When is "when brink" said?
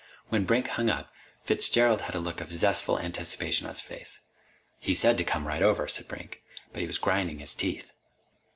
0.29-0.67